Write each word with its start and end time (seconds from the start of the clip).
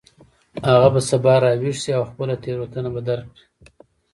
هغه 0.69 0.87
به 0.93 1.01
سبا 1.09 1.33
راویښ 1.43 1.77
شي 1.83 1.91
او 1.97 2.03
خپله 2.11 2.33
تیروتنه 2.43 2.89
به 2.93 3.01
درک 3.07 3.27
کړي 3.33 3.43